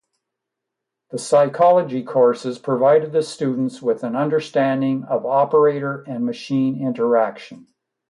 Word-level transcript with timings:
The 1.11 1.19
psychology 1.19 2.01
courses 2.01 2.57
provided 2.57 3.11
the 3.11 3.21
students 3.21 3.83
with 3.83 4.03
an 4.03 4.15
understanding 4.15 5.03
of 5.03 5.27
operator 5.27 6.03
and 6.07 6.25
machine 6.25 6.81
interaction. 6.81 7.67